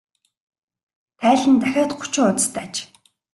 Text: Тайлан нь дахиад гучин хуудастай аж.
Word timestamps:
Тайлан 1.19 1.49
нь 1.53 1.59
дахиад 1.61 1.91
гучин 1.97 2.23
хуудастай 2.25 2.67
аж. 2.71 2.75